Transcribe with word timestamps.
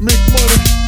Make 0.00 0.32
money. 0.32 0.87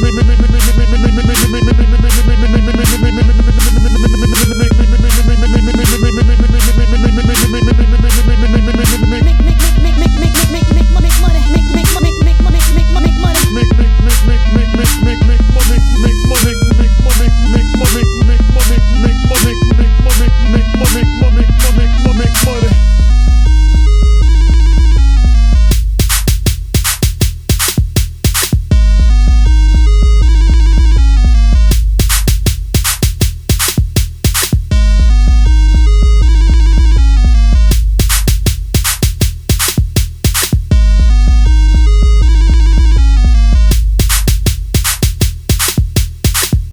me, 0.00 0.10
me, 0.12 0.22
me, 0.22 0.36
me. 0.36 0.49